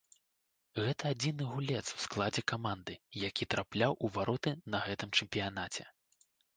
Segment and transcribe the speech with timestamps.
[0.85, 2.93] Гэта адзіны гулец у складзе каманды,
[3.29, 5.83] які трапляў у вароты на гэтым чэмпіянаце.